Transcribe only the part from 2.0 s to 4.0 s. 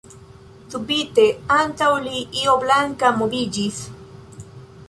li io blanka moviĝis.